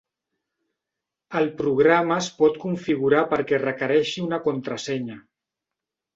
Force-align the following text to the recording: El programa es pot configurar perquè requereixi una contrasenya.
El 1.41 1.49
programa 1.59 2.17
es 2.23 2.31
pot 2.39 2.57
configurar 2.65 3.21
perquè 3.35 3.61
requereixi 3.67 4.27
una 4.31 4.43
contrasenya. 4.49 5.21